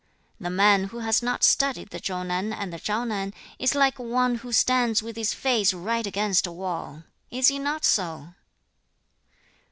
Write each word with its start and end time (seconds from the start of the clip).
The 0.39 0.49
man 0.49 0.85
who 0.85 0.97
has 1.01 1.21
not 1.21 1.43
studied 1.43 1.91
the 1.91 1.99
Chau 1.99 2.23
nan 2.23 2.51
and 2.53 2.73
the 2.73 2.79
Shao 2.79 3.03
nan, 3.03 3.35
is 3.59 3.75
like 3.75 3.99
one 3.99 4.37
who 4.37 4.51
stands 4.51 5.03
with 5.03 5.15
his 5.15 5.31
face 5.35 5.75
right 5.75 6.07
against 6.07 6.47
a 6.47 6.51
wall. 6.51 7.03
Is 7.29 7.49
he 7.49 7.59
not 7.59 7.85
so?' 7.85 8.33